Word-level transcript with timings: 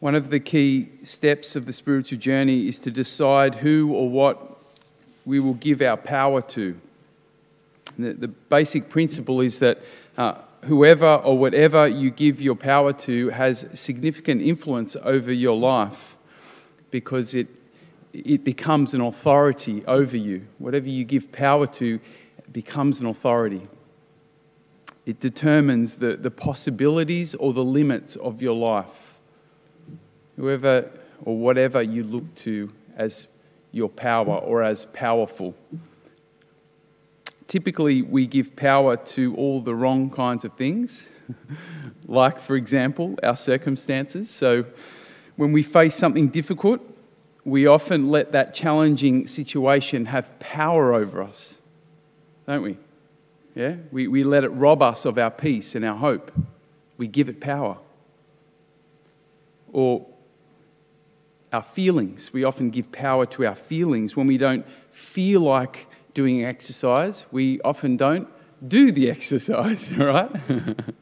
One 0.00 0.14
of 0.14 0.30
the 0.30 0.38
key 0.38 0.90
steps 1.02 1.56
of 1.56 1.66
the 1.66 1.72
spiritual 1.72 2.18
journey 2.18 2.68
is 2.68 2.78
to 2.80 2.90
decide 2.90 3.56
who 3.56 3.92
or 3.92 4.08
what 4.08 4.56
we 5.26 5.40
will 5.40 5.54
give 5.54 5.82
our 5.82 5.96
power 5.96 6.40
to. 6.40 6.80
The, 7.98 8.12
the 8.12 8.28
basic 8.28 8.88
principle 8.88 9.40
is 9.40 9.58
that 9.58 9.80
uh, 10.16 10.34
whoever 10.66 11.16
or 11.16 11.36
whatever 11.36 11.88
you 11.88 12.10
give 12.10 12.40
your 12.40 12.54
power 12.54 12.92
to 12.92 13.30
has 13.30 13.66
significant 13.74 14.40
influence 14.40 14.96
over 15.02 15.32
your 15.32 15.56
life 15.56 16.16
because 16.92 17.34
it, 17.34 17.48
it 18.12 18.44
becomes 18.44 18.94
an 18.94 19.00
authority 19.00 19.84
over 19.86 20.16
you. 20.16 20.46
Whatever 20.58 20.88
you 20.88 21.04
give 21.04 21.32
power 21.32 21.66
to 21.66 21.98
becomes 22.52 23.00
an 23.00 23.06
authority. 23.06 23.66
It 25.06 25.18
determines 25.18 25.96
the, 25.96 26.16
the 26.16 26.30
possibilities 26.30 27.34
or 27.34 27.52
the 27.52 27.64
limits 27.64 28.14
of 28.14 28.40
your 28.40 28.54
life 28.54 29.07
whoever 30.38 30.88
or 31.24 31.36
whatever 31.36 31.82
you 31.82 32.02
look 32.02 32.34
to 32.36 32.70
as 32.96 33.26
your 33.72 33.88
power 33.88 34.36
or 34.36 34.62
as 34.62 34.86
powerful. 34.86 35.54
Typically, 37.46 38.02
we 38.02 38.26
give 38.26 38.56
power 38.56 38.96
to 38.96 39.34
all 39.36 39.60
the 39.60 39.74
wrong 39.74 40.10
kinds 40.10 40.44
of 40.44 40.52
things, 40.54 41.08
like, 42.06 42.38
for 42.38 42.56
example, 42.56 43.18
our 43.22 43.36
circumstances. 43.36 44.30
So, 44.30 44.64
when 45.36 45.52
we 45.52 45.62
face 45.62 45.94
something 45.94 46.28
difficult, 46.28 46.80
we 47.44 47.66
often 47.66 48.10
let 48.10 48.32
that 48.32 48.54
challenging 48.54 49.26
situation 49.26 50.06
have 50.06 50.38
power 50.38 50.92
over 50.92 51.22
us, 51.22 51.58
don't 52.46 52.62
we? 52.62 52.76
Yeah? 53.54 53.76
We, 53.90 54.08
we 54.08 54.24
let 54.24 54.44
it 54.44 54.50
rob 54.50 54.82
us 54.82 55.04
of 55.04 55.16
our 55.16 55.30
peace 55.30 55.74
and 55.74 55.84
our 55.84 55.96
hope. 55.96 56.32
We 56.96 57.06
give 57.06 57.28
it 57.28 57.40
power. 57.40 57.78
Or 59.72 60.06
our 61.52 61.62
feelings. 61.62 62.32
We 62.32 62.44
often 62.44 62.70
give 62.70 62.92
power 62.92 63.26
to 63.26 63.46
our 63.46 63.54
feelings. 63.54 64.16
When 64.16 64.26
we 64.26 64.38
don't 64.38 64.66
feel 64.90 65.40
like 65.40 65.86
doing 66.14 66.44
exercise, 66.44 67.24
we 67.30 67.60
often 67.62 67.96
don't 67.96 68.28
do 68.66 68.92
the 68.92 69.10
exercise, 69.16 69.92
right? 69.94 70.30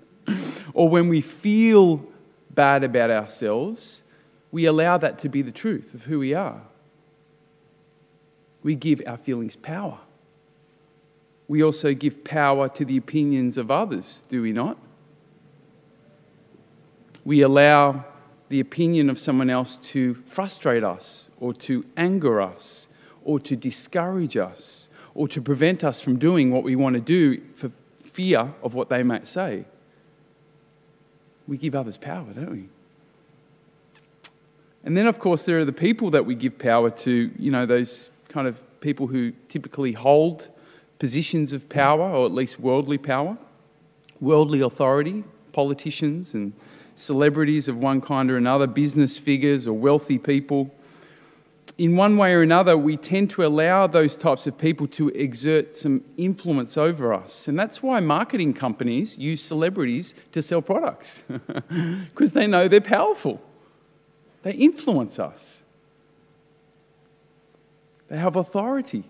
or 0.74 0.88
when 0.88 1.08
we 1.08 1.20
feel 1.20 2.04
bad 2.50 2.84
about 2.84 3.10
ourselves, 3.10 4.02
we 4.50 4.64
allow 4.64 4.96
that 4.98 5.18
to 5.20 5.28
be 5.28 5.42
the 5.42 5.52
truth 5.52 5.94
of 5.94 6.04
who 6.04 6.18
we 6.18 6.34
are. 6.34 6.62
We 8.62 8.74
give 8.74 9.02
our 9.06 9.16
feelings 9.16 9.56
power. 9.56 9.98
We 11.48 11.62
also 11.62 11.94
give 11.94 12.24
power 12.24 12.68
to 12.70 12.84
the 12.84 12.96
opinions 12.96 13.56
of 13.56 13.70
others, 13.70 14.24
do 14.28 14.42
we 14.42 14.52
not? 14.52 14.78
We 17.24 17.42
allow 17.42 18.04
the 18.48 18.60
opinion 18.60 19.10
of 19.10 19.18
someone 19.18 19.50
else 19.50 19.76
to 19.76 20.14
frustrate 20.24 20.84
us 20.84 21.30
or 21.40 21.52
to 21.52 21.84
anger 21.96 22.40
us 22.40 22.88
or 23.24 23.40
to 23.40 23.56
discourage 23.56 24.36
us 24.36 24.88
or 25.14 25.26
to 25.28 25.40
prevent 25.40 25.82
us 25.82 26.00
from 26.00 26.18
doing 26.18 26.50
what 26.50 26.62
we 26.62 26.76
want 26.76 26.94
to 26.94 27.00
do 27.00 27.40
for 27.54 27.70
fear 28.00 28.54
of 28.62 28.74
what 28.74 28.88
they 28.88 29.02
might 29.02 29.26
say. 29.26 29.64
We 31.48 31.56
give 31.56 31.74
others 31.74 31.96
power, 31.96 32.32
don't 32.34 32.50
we? 32.50 32.68
And 34.84 34.96
then, 34.96 35.06
of 35.06 35.18
course, 35.18 35.42
there 35.42 35.58
are 35.58 35.64
the 35.64 35.72
people 35.72 36.10
that 36.10 36.26
we 36.26 36.34
give 36.36 36.58
power 36.58 36.90
to, 36.90 37.30
you 37.36 37.50
know, 37.50 37.66
those 37.66 38.10
kind 38.28 38.46
of 38.46 38.62
people 38.80 39.08
who 39.08 39.32
typically 39.48 39.92
hold 39.92 40.48
positions 40.98 41.52
of 41.52 41.68
power, 41.68 42.08
or 42.08 42.26
at 42.26 42.32
least 42.32 42.60
worldly 42.60 42.98
power, 42.98 43.36
worldly 44.20 44.60
authority, 44.60 45.24
politicians 45.52 46.34
and 46.34 46.52
celebrities 46.96 47.68
of 47.68 47.76
one 47.76 48.00
kind 48.00 48.30
or 48.30 48.36
another, 48.36 48.66
business 48.66 49.16
figures 49.16 49.66
or 49.66 49.72
wealthy 49.74 50.18
people. 50.18 50.74
In 51.78 51.94
one 51.94 52.16
way 52.16 52.32
or 52.32 52.40
another, 52.40 52.76
we 52.76 52.96
tend 52.96 53.30
to 53.32 53.44
allow 53.44 53.86
those 53.86 54.16
types 54.16 54.46
of 54.46 54.56
people 54.56 54.86
to 54.88 55.10
exert 55.10 55.74
some 55.74 56.02
influence 56.16 56.78
over 56.78 57.12
us. 57.12 57.48
And 57.48 57.58
that's 57.58 57.82
why 57.82 58.00
marketing 58.00 58.54
companies 58.54 59.18
use 59.18 59.42
celebrities 59.42 60.14
to 60.32 60.42
sell 60.42 60.62
products, 60.62 61.22
because 61.28 62.32
they 62.32 62.46
know 62.46 62.66
they're 62.66 62.80
powerful. 62.80 63.42
They 64.42 64.52
influence 64.52 65.18
us, 65.18 65.62
they 68.08 68.16
have 68.16 68.36
authority. 68.36 69.04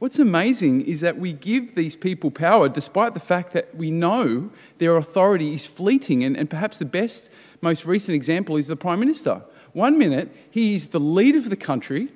What's 0.00 0.18
amazing 0.18 0.80
is 0.86 1.02
that 1.02 1.18
we 1.18 1.34
give 1.34 1.74
these 1.74 1.94
people 1.94 2.30
power 2.30 2.70
despite 2.70 3.12
the 3.12 3.20
fact 3.20 3.52
that 3.52 3.76
we 3.76 3.90
know 3.90 4.48
their 4.78 4.96
authority 4.96 5.52
is 5.52 5.66
fleeting. 5.66 6.24
And, 6.24 6.38
and 6.38 6.48
perhaps 6.48 6.78
the 6.78 6.86
best, 6.86 7.28
most 7.60 7.84
recent 7.84 8.14
example 8.14 8.56
is 8.56 8.66
the 8.66 8.76
Prime 8.76 8.98
Minister. 8.98 9.42
One 9.74 9.98
minute, 9.98 10.34
he's 10.50 10.88
the 10.88 10.98
leader 10.98 11.36
of 11.36 11.50
the 11.50 11.56
country. 11.56 12.08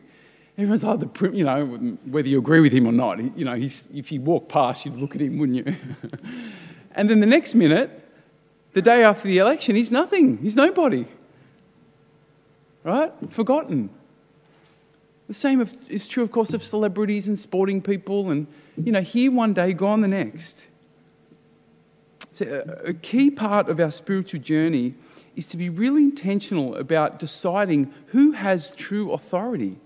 Everyone's 0.56 0.82
like, 0.82 0.94
oh, 0.94 1.10
the, 1.28 1.36
you 1.36 1.44
know, 1.44 1.66
whether 2.06 2.26
you 2.26 2.38
agree 2.38 2.60
with 2.60 2.72
him 2.72 2.86
or 2.86 2.92
not, 2.92 3.18
you 3.36 3.44
know, 3.44 3.54
if 3.54 4.10
you 4.10 4.22
walk 4.22 4.48
past, 4.48 4.86
you'd 4.86 4.96
look 4.96 5.14
at 5.14 5.20
him, 5.20 5.36
wouldn't 5.36 5.66
you? 5.66 5.74
and 6.92 7.10
then 7.10 7.20
the 7.20 7.26
next 7.26 7.54
minute, 7.54 7.90
the 8.72 8.80
day 8.80 9.04
after 9.04 9.28
the 9.28 9.36
election, 9.36 9.76
he's 9.76 9.92
nothing. 9.92 10.38
He's 10.38 10.56
nobody. 10.56 11.04
Right? 12.82 13.12
Forgotten. 13.28 13.90
The 15.26 15.34
same 15.34 15.66
is 15.88 16.06
true, 16.06 16.22
of 16.22 16.30
course, 16.30 16.52
of 16.52 16.62
celebrities 16.62 17.26
and 17.28 17.38
sporting 17.38 17.80
people, 17.80 18.30
and 18.30 18.46
you 18.76 18.92
know, 18.92 19.00
here 19.00 19.30
one 19.30 19.54
day, 19.54 19.72
gone 19.72 20.02
the 20.02 20.08
next. 20.08 20.66
So, 22.30 22.44
uh, 22.46 22.88
a 22.90 22.94
key 22.94 23.30
part 23.30 23.68
of 23.68 23.80
our 23.80 23.90
spiritual 23.90 24.40
journey 24.40 24.94
is 25.36 25.46
to 25.48 25.56
be 25.56 25.68
really 25.68 26.02
intentional 26.02 26.76
about 26.76 27.18
deciding 27.18 27.92
who 28.08 28.32
has 28.32 28.72
true 28.72 29.12
authority, 29.12 29.78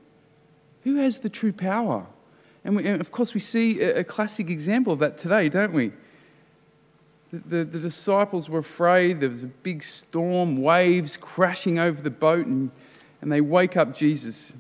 who 0.83 0.97
has 0.97 1.19
the 1.19 1.29
true 1.29 1.53
power. 1.53 2.07
And, 2.65 2.77
we, 2.77 2.87
and 2.87 3.01
of 3.01 3.13
course, 3.13 3.33
we 3.33 3.41
see 3.41 3.81
a, 3.81 4.01
a, 4.01 4.05
classic 4.05 4.51
example 4.51 4.93
of 4.93 4.99
that 4.99 5.17
today, 5.17 5.49
don't 5.49 5.73
we? 5.73 5.93
The, 7.31 7.39
the, 7.39 7.65
the 7.65 7.79
disciples 7.79 8.49
were 8.49 8.59
afraid. 8.59 9.21
There 9.21 9.29
was 9.29 9.45
a 9.45 9.49
big 9.49 9.83
storm, 9.83 10.61
waves 10.61 11.17
crashing 11.17 11.79
over 11.79 12.03
the 12.03 12.11
boat, 12.11 12.47
and, 12.47 12.71
and 13.23 13.31
they 13.31 13.41
wake 13.41 13.77
up 13.77 13.95
Jesus 13.95 14.53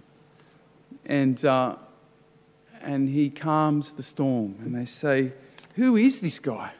and, 1.08 1.42
uh, 1.44 1.76
and 2.80 3.08
he 3.08 3.30
calms 3.30 3.92
the 3.92 4.02
storm. 4.02 4.56
And 4.60 4.74
they 4.74 4.84
say, 4.84 5.32
Who 5.74 5.96
is 5.96 6.20
this 6.20 6.38
guy? 6.38 6.72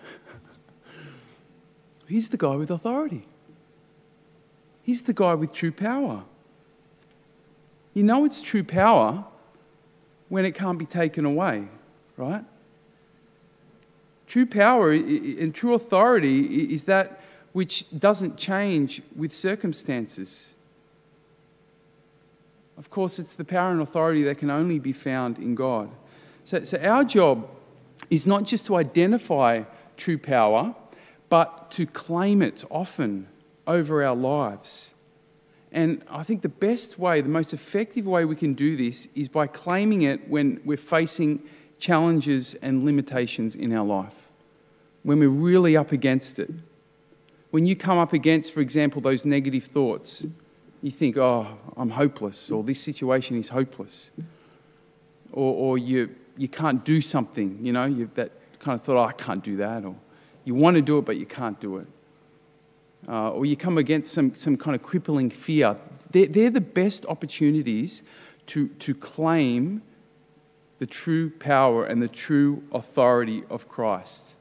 He's 2.08 2.28
the 2.28 2.36
guy 2.36 2.56
with 2.56 2.70
authority. 2.70 3.26
He's 4.82 5.02
the 5.02 5.12
guy 5.12 5.34
with 5.34 5.52
true 5.52 5.72
power. 5.72 6.24
You 7.94 8.02
know 8.04 8.24
it's 8.24 8.40
true 8.40 8.64
power 8.64 9.24
when 10.28 10.44
it 10.44 10.54
can't 10.54 10.78
be 10.78 10.86
taken 10.86 11.24
away, 11.24 11.68
right? 12.16 12.44
True 14.26 14.46
power 14.46 14.92
and 14.92 15.54
true 15.54 15.74
authority 15.74 16.72
is 16.72 16.84
that 16.84 17.20
which 17.52 17.86
doesn't 17.98 18.36
change 18.36 19.02
with 19.16 19.34
circumstances. 19.34 20.54
Of 22.78 22.90
course, 22.90 23.18
it's 23.18 23.34
the 23.34 23.44
power 23.44 23.72
and 23.72 23.80
authority 23.80 24.22
that 24.22 24.38
can 24.38 24.50
only 24.50 24.78
be 24.78 24.92
found 24.92 25.38
in 25.38 25.56
God. 25.56 25.90
So, 26.44 26.62
so 26.62 26.78
our 26.78 27.04
job 27.04 27.48
is 28.08 28.26
not 28.26 28.44
just 28.44 28.66
to 28.66 28.76
identify 28.76 29.64
true 29.96 30.16
power, 30.16 30.74
but 31.28 31.70
to 31.72 31.86
claim 31.86 32.40
it 32.40 32.64
often 32.70 33.26
over 33.66 34.04
our 34.04 34.14
lives. 34.14 34.94
And 35.72 36.02
I 36.08 36.22
think 36.22 36.42
the 36.42 36.48
best 36.48 36.98
way, 36.98 37.20
the 37.20 37.28
most 37.28 37.52
effective 37.52 38.06
way 38.06 38.24
we 38.24 38.36
can 38.36 38.54
do 38.54 38.76
this 38.76 39.08
is 39.14 39.28
by 39.28 39.46
claiming 39.48 40.02
it 40.02 40.28
when 40.28 40.60
we're 40.64 40.78
facing 40.78 41.42
challenges 41.78 42.54
and 42.62 42.84
limitations 42.84 43.54
in 43.54 43.72
our 43.72 43.84
life, 43.84 44.28
when 45.02 45.18
we're 45.18 45.28
really 45.28 45.76
up 45.76 45.92
against 45.92 46.38
it. 46.38 46.50
When 47.50 47.66
you 47.66 47.76
come 47.76 47.98
up 47.98 48.12
against, 48.12 48.52
for 48.52 48.60
example, 48.60 49.00
those 49.00 49.24
negative 49.24 49.64
thoughts, 49.64 50.26
you 50.82 50.90
think, 50.90 51.16
oh, 51.16 51.58
I'm 51.76 51.90
hopeless, 51.90 52.50
or 52.50 52.62
this 52.62 52.80
situation 52.80 53.36
is 53.36 53.48
hopeless, 53.48 54.10
or, 55.32 55.54
or 55.54 55.78
you, 55.78 56.14
you 56.36 56.48
can't 56.48 56.84
do 56.84 57.00
something, 57.00 57.58
you 57.62 57.72
know, 57.72 57.84
you 57.84 58.10
that 58.14 58.32
kind 58.58 58.78
of 58.78 58.84
thought, 58.84 58.96
oh, 58.96 59.04
I 59.04 59.12
can't 59.12 59.42
do 59.42 59.56
that, 59.56 59.84
or 59.84 59.96
you 60.44 60.54
want 60.54 60.76
to 60.76 60.82
do 60.82 60.98
it, 60.98 61.04
but 61.04 61.16
you 61.16 61.26
can't 61.26 61.58
do 61.60 61.78
it. 61.78 61.86
Uh, 63.08 63.30
or 63.30 63.46
you 63.46 63.56
come 63.56 63.78
against 63.78 64.12
some, 64.12 64.34
some 64.34 64.56
kind 64.56 64.74
of 64.74 64.82
crippling 64.82 65.30
fear. 65.30 65.76
They're, 66.10 66.26
they're 66.26 66.50
the 66.50 66.60
best 66.60 67.06
opportunities 67.06 68.02
to, 68.46 68.68
to 68.68 68.94
claim 68.94 69.82
the 70.78 70.86
true 70.86 71.30
power 71.30 71.84
and 71.84 72.02
the 72.02 72.08
true 72.08 72.62
authority 72.72 73.44
of 73.50 73.68
Christ. 73.68 74.34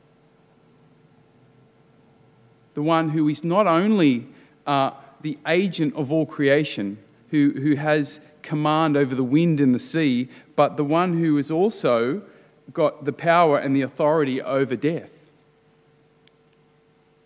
The 2.74 2.84
one 2.84 3.10
who 3.10 3.28
is 3.28 3.44
not 3.44 3.68
only 3.68 4.28
uh, 4.66 4.92
the 5.22 5.38
agent 5.48 5.96
of 5.96 6.12
all 6.12 6.26
creation, 6.26 6.98
who, 7.30 7.52
who 7.52 7.76
has 7.76 8.20
command 8.42 8.96
over 8.96 9.14
the 9.14 9.24
wind 9.24 9.60
and 9.60 9.76
the 9.76 9.80
sea, 9.80 10.30
but 10.56 10.78
the 10.78 10.84
one 10.84 11.20
who 11.20 11.36
has 11.38 11.52
also 11.52 12.22
got 12.74 13.06
the 13.06 13.14
power 13.14 13.58
and 13.58 13.76
the 13.76 13.82
authority 13.82 14.42
over 14.42 14.76
death. 14.76 15.32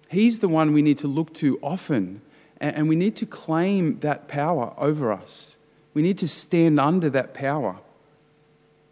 He's 0.09 0.39
the 0.39 0.49
one 0.49 0.73
we 0.73 0.81
need 0.81 0.97
to 0.99 1.07
look 1.07 1.33
to 1.35 1.57
often 1.61 2.21
And 2.61 2.87
we 2.87 2.95
need 2.95 3.15
to 3.15 3.25
claim 3.25 3.99
that 4.01 4.27
power 4.27 4.73
over 4.77 5.11
us. 5.11 5.57
We 5.95 6.03
need 6.03 6.19
to 6.19 6.27
stand 6.27 6.79
under 6.79 7.09
that 7.09 7.33
power. 7.33 7.77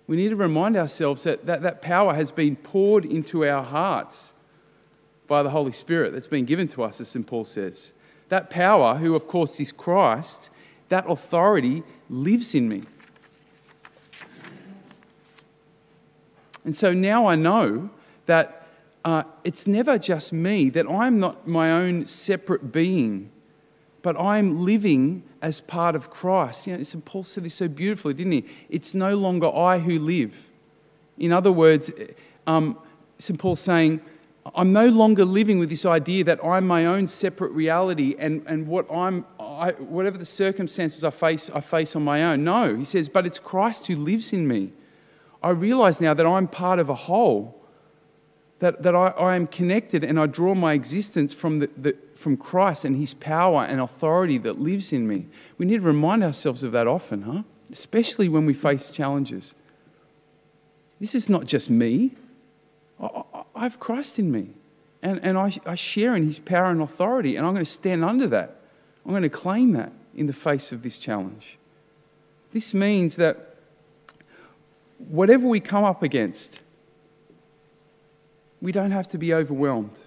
We 0.07 0.17
need 0.17 0.29
to 0.29 0.35
remind 0.35 0.75
ourselves 0.75 1.23
that 1.23 1.45
that, 1.45 1.61
that 1.61 1.83
power 1.83 2.15
has 2.15 2.31
been 2.31 2.55
poured 2.55 3.05
into 3.05 3.45
our 3.45 3.63
hearts 3.63 4.33
by 5.27 5.43
the 5.43 5.51
Holy 5.51 5.71
Spirit 5.71 6.13
that's 6.13 6.27
been 6.27 6.45
given 6.45 6.67
to 6.69 6.81
us, 6.81 6.99
as 6.99 7.09
St. 7.09 7.27
Paul 7.27 7.45
says. 7.45 7.93
That 8.29 8.49
power, 8.49 8.95
who 8.95 9.15
of 9.15 9.27
course 9.27 9.59
is 9.59 9.71
Christ, 9.71 10.49
that 10.89 11.09
authority 11.09 11.83
lives 12.09 12.55
in 12.55 12.69
me. 12.69 12.83
And 16.63 16.75
so 16.75 16.93
now 16.93 17.25
I 17.25 17.35
know 17.35 17.89
that 18.25 18.67
uh, 19.05 19.23
it's 19.43 19.65
never 19.65 19.97
just 19.97 20.33
me, 20.33 20.69
that 20.69 20.89
I'm 20.89 21.19
not 21.19 21.47
my 21.47 21.71
own 21.71 22.05
separate 22.05 22.71
being, 22.71 23.31
but 24.01 24.19
I'm 24.19 24.63
living 24.65 25.23
as 25.41 25.61
part 25.61 25.95
of 25.95 26.09
Christ. 26.09 26.67
You 26.67 26.77
know, 26.77 26.83
St. 26.83 27.03
Paul 27.05 27.23
said 27.23 27.43
this 27.43 27.55
so 27.55 27.67
beautifully, 27.67 28.13
didn't 28.13 28.33
he? 28.33 28.45
It's 28.69 28.93
no 28.93 29.15
longer 29.15 29.47
I 29.55 29.79
who 29.79 29.97
live. 29.99 30.51
In 31.17 31.31
other 31.31 31.51
words, 31.51 31.91
um, 32.45 32.77
St. 33.17 33.39
Paul's 33.39 33.61
saying, 33.61 34.01
I'm 34.55 34.73
no 34.73 34.87
longer 34.87 35.25
living 35.25 35.59
with 35.59 35.69
this 35.69 35.85
idea 35.85 36.23
that 36.25 36.43
I'm 36.43 36.65
my 36.65 36.85
own 36.85 37.07
separate 37.07 37.51
reality 37.51 38.15
and, 38.17 38.43
and 38.47 38.67
what 38.67 38.91
I'm, 38.91 39.25
I, 39.39 39.71
whatever 39.71 40.17
the 40.17 40.25
circumstances 40.25 41.03
I 41.03 41.09
face, 41.09 41.49
I 41.49 41.61
face 41.61 41.95
on 41.95 42.03
my 42.03 42.23
own. 42.23 42.43
No, 42.43 42.75
he 42.75 42.85
says, 42.85 43.09
but 43.09 43.25
it's 43.25 43.39
Christ 43.39 43.87
who 43.87 43.95
lives 43.95 44.33
in 44.33 44.47
me. 44.47 44.71
I 45.41 45.49
realize 45.49 46.01
now 46.01 46.13
that 46.13 46.25
I'm 46.25 46.47
part 46.47 46.79
of 46.79 46.89
a 46.89 46.95
whole, 46.95 47.59
that, 48.59 48.83
that 48.83 48.95
I, 48.95 49.07
I 49.09 49.35
am 49.35 49.47
connected 49.47 50.03
and 50.03 50.19
I 50.19 50.25
draw 50.25 50.53
my 50.53 50.73
existence 50.73 51.33
from, 51.33 51.59
the, 51.59 51.69
the, 51.77 51.97
from 52.13 52.35
Christ 52.37 52.85
and 52.85 52.95
his 52.95 53.13
power 53.13 53.63
and 53.63 53.79
authority 53.79 54.37
that 54.39 54.59
lives 54.59 54.91
in 54.91 55.07
me. 55.07 55.27
We 55.57 55.65
need 55.65 55.77
to 55.77 55.87
remind 55.87 56.23
ourselves 56.23 56.63
of 56.63 56.71
that 56.73 56.87
often, 56.87 57.21
huh? 57.23 57.43
Especially 57.71 58.27
when 58.27 58.45
we 58.45 58.53
face 58.53 58.89
challenges. 58.89 59.55
This 60.99 61.15
is 61.15 61.29
not 61.29 61.45
just 61.45 61.69
me. 61.69 62.11
I, 63.59 63.63
have 63.63 63.79
Christ 63.79 64.19
in 64.19 64.31
me. 64.31 64.49
And, 65.01 65.19
and 65.23 65.37
I, 65.37 65.53
I 65.65 65.75
share 65.75 66.15
in 66.15 66.25
his 66.25 66.39
power 66.39 66.71
and 66.71 66.81
authority, 66.81 67.35
and 67.35 67.45
I'm 67.45 67.53
going 67.53 67.65
to 67.65 67.71
stand 67.71 68.03
under 68.03 68.27
that. 68.27 68.59
I'm 69.05 69.11
going 69.11 69.23
to 69.23 69.29
claim 69.29 69.71
that 69.73 69.91
in 70.15 70.27
the 70.27 70.33
face 70.33 70.71
of 70.71 70.83
this 70.83 70.97
challenge. 70.97 71.57
This 72.51 72.73
means 72.73 73.15
that 73.15 73.55
whatever 74.97 75.47
we 75.47 75.59
come 75.59 75.83
up 75.83 76.03
against, 76.03 76.59
we 78.61 78.71
don't 78.71 78.91
have 78.91 79.07
to 79.09 79.17
be 79.17 79.33
overwhelmed 79.33 79.97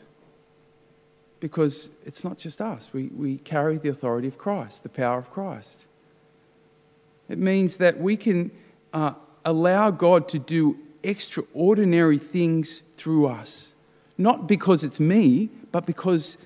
because 1.40 1.90
it's 2.04 2.22
not 2.22 2.38
just 2.38 2.60
us. 2.60 2.90
We, 2.92 3.06
we 3.06 3.38
carry 3.38 3.78
the 3.78 3.88
authority 3.88 4.28
of 4.28 4.38
Christ, 4.38 4.82
the 4.82 4.88
power 4.88 5.18
of 5.18 5.30
Christ. 5.30 5.86
It 7.28 7.38
means 7.38 7.76
that 7.76 7.98
we 7.98 8.16
can 8.16 8.50
uh, 8.92 9.14
allow 9.44 9.90
God 9.90 10.28
to 10.28 10.38
do 10.38 10.78
extraordinary 11.02 12.18
things 12.18 12.82
through 12.96 13.26
us. 13.26 13.72
Not 14.18 14.46
because 14.46 14.84
it's 14.84 15.00
me, 15.00 15.50
but 15.70 15.86
because 15.86 16.36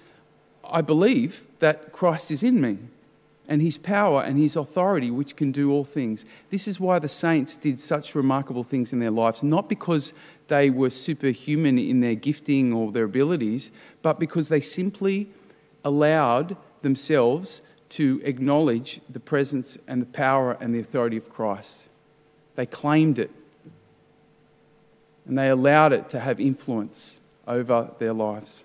I 0.68 0.80
believe 0.80 1.46
that 1.58 1.92
Christ 1.92 2.30
is 2.30 2.42
in 2.42 2.60
me 2.60 2.78
and 3.48 3.62
his 3.62 3.78
power 3.78 4.22
and 4.22 4.38
his 4.38 4.56
authority, 4.56 5.10
which 5.10 5.36
can 5.36 5.52
do 5.52 5.70
all 5.70 5.84
things. 5.84 6.24
This 6.50 6.66
is 6.66 6.80
why 6.80 6.98
the 6.98 7.08
saints 7.08 7.56
did 7.56 7.78
such 7.78 8.14
remarkable 8.14 8.64
things 8.64 8.92
in 8.92 8.98
their 8.98 9.10
lives, 9.10 9.42
not 9.42 9.68
because 9.68 10.12
they 10.48 10.70
were 10.70 10.90
superhuman 10.90 11.78
in 11.78 12.00
their 12.00 12.14
gifting 12.14 12.72
or 12.72 12.92
their 12.92 13.04
abilities, 13.04 13.70
but 14.02 14.18
because 14.18 14.48
they 14.48 14.60
simply 14.60 15.28
allowed 15.84 16.56
themselves 16.82 17.62
to 17.88 18.20
acknowledge 18.24 19.00
the 19.08 19.20
presence 19.20 19.78
and 19.86 20.02
the 20.02 20.06
power 20.06 20.56
and 20.60 20.74
the 20.74 20.80
authority 20.80 21.16
of 21.16 21.30
Christ. 21.30 21.86
They 22.56 22.66
claimed 22.66 23.18
it 23.18 23.30
and 25.26 25.38
they 25.38 25.48
allowed 25.48 25.92
it 25.92 26.08
to 26.10 26.20
have 26.20 26.40
influence 26.40 27.18
over 27.46 27.90
their 27.98 28.12
lives. 28.12 28.64